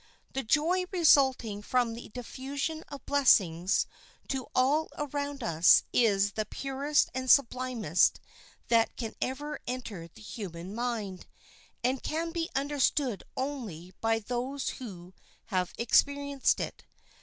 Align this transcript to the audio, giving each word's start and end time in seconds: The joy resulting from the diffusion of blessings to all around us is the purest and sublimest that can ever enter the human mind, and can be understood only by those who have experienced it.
The 0.33 0.41
joy 0.41 0.85
resulting 0.91 1.61
from 1.61 1.93
the 1.93 2.09
diffusion 2.09 2.81
of 2.87 3.05
blessings 3.05 3.85
to 4.29 4.47
all 4.55 4.89
around 4.97 5.43
us 5.43 5.83
is 5.93 6.31
the 6.31 6.47
purest 6.47 7.11
and 7.13 7.29
sublimest 7.29 8.19
that 8.69 8.95
can 8.97 9.13
ever 9.21 9.59
enter 9.67 10.07
the 10.07 10.23
human 10.23 10.73
mind, 10.73 11.27
and 11.83 12.01
can 12.01 12.31
be 12.31 12.49
understood 12.55 13.21
only 13.37 13.93
by 14.01 14.17
those 14.17 14.69
who 14.81 15.13
have 15.45 15.71
experienced 15.77 16.59
it. 16.59 16.83